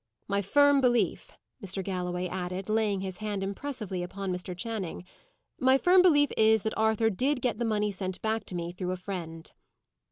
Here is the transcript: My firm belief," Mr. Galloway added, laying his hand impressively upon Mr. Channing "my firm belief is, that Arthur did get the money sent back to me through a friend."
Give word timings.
My 0.27 0.41
firm 0.41 0.81
belief," 0.81 1.33
Mr. 1.63 1.83
Galloway 1.83 2.27
added, 2.27 2.69
laying 2.69 3.01
his 3.01 3.17
hand 3.17 3.43
impressively 3.43 4.01
upon 4.01 4.33
Mr. 4.33 4.57
Channing 4.57 5.05
"my 5.59 5.77
firm 5.77 6.01
belief 6.01 6.31
is, 6.35 6.63
that 6.63 6.75
Arthur 6.75 7.11
did 7.11 7.39
get 7.39 7.59
the 7.59 7.65
money 7.65 7.91
sent 7.91 8.19
back 8.23 8.43
to 8.45 8.55
me 8.55 8.71
through 8.71 8.93
a 8.93 8.97
friend." 8.97 9.51